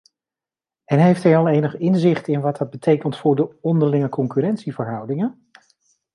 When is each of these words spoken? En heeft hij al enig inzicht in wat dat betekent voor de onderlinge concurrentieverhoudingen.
En 0.85 0.99
heeft 0.99 1.23
hij 1.23 1.37
al 1.37 1.47
enig 1.47 1.75
inzicht 1.77 2.27
in 2.27 2.41
wat 2.41 2.57
dat 2.57 2.69
betekent 2.69 3.17
voor 3.17 3.35
de 3.35 3.55
onderlinge 3.61 4.09
concurrentieverhoudingen. 4.09 5.49